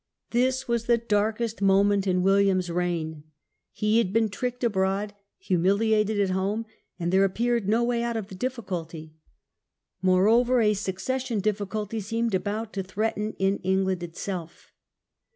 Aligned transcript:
This 0.31 0.67
was 0.67 0.85
the 0.85 0.97
darkest 0.97 1.61
moment 1.61 2.07
in 2.07 2.23
William^s 2.23 2.73
reign. 2.73 3.23
He 3.71 3.99
had 3.99 4.11
been 4.11 4.29
tricked 4.29 4.63
abroad, 4.63 5.13
humiliated 5.37 6.19
at 6.19 6.31
home, 6.31 6.65
and 6.99 7.13
there 7.13 7.19
The 7.19 7.27
lowest 7.27 7.33
appeared 7.35 7.69
no 7.69 7.83
way 7.83 8.01
out 8.01 8.17
of 8.17 8.25
the 8.27 8.33
difficulty. 8.33 9.13
More 10.01 10.27
ebb, 10.27 10.33
over 10.33 10.59
a 10.59 10.73
succession 10.73 11.39
difficulty 11.39 11.99
seemed 11.99 12.33
about 12.33 12.73
to 12.73 12.81
threaten 12.81 13.33
in 13.37 13.59
England 13.59 14.01
itself. 14.01 14.71